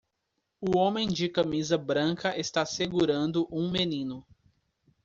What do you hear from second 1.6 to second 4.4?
branca está segurando um menino